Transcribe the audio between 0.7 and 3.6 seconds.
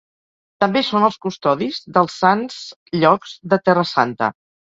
són els custodis dels Sants Llocs